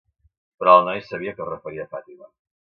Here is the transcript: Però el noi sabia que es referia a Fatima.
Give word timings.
Però 0.63 0.73
el 0.79 0.87
noi 0.87 1.03
sabia 1.11 1.35
que 1.37 1.45
es 1.47 1.53
referia 1.53 1.87
a 1.87 1.89
Fatima. 1.95 2.35